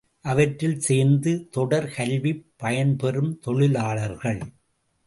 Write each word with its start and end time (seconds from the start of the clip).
அவற்றில் 0.21 0.79
சேர்ந்து, 0.79 1.47
தொடர் 1.51 1.89
கல்விப் 1.95 2.45
பயன்பெறும் 2.63 3.39
தொழிலாளர்கள். 3.39 4.41